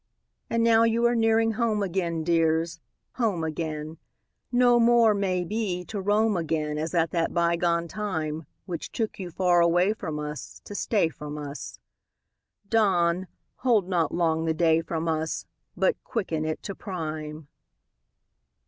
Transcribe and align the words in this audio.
IV 0.49 0.55
And 0.55 0.63
now 0.63 0.81
you 0.81 1.05
are 1.05 1.13
nearing 1.13 1.51
home 1.51 1.83
again, 1.83 2.23
Dears, 2.23 2.79
home 3.17 3.43
again; 3.43 3.99
No 4.51 4.79
more, 4.79 5.13
may 5.13 5.43
be, 5.43 5.85
to 5.85 6.01
roam 6.01 6.35
again 6.35 6.79
As 6.79 6.95
at 6.95 7.11
that 7.11 7.35
bygone 7.35 7.87
time, 7.87 8.47
Which 8.65 8.91
took 8.91 9.19
you 9.19 9.29
far 9.29 9.61
away 9.61 9.93
from 9.93 10.17
us 10.17 10.59
To 10.65 10.73
stay 10.73 11.09
from 11.09 11.37
us; 11.37 11.77
Dawn, 12.67 13.27
hold 13.57 13.87
not 13.87 14.11
long 14.11 14.45
the 14.45 14.55
day 14.55 14.81
from 14.81 15.07
us, 15.07 15.45
But 15.77 16.03
quicken 16.03 16.45
it 16.45 16.63
to 16.63 16.73
prime! 16.73 17.47